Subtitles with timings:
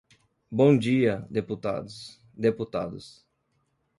[0.49, 3.23] Bom dia, deputados, deputados.